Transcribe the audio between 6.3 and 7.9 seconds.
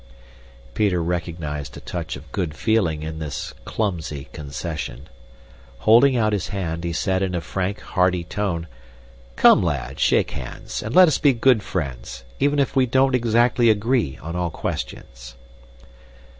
his hand, he said in a frank,